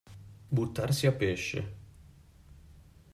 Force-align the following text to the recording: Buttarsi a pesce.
Buttarsi 0.57 1.05
a 1.05 1.11
pesce. 1.11 1.75